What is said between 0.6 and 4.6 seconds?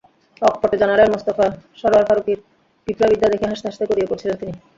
জানালেন, মোস্তফা সরয়ার ফারুকীর পিঁপড়াবিদ্যা দেখে হাসতে হাসতে গড়িয়ে পড়ছিলেন তিনি।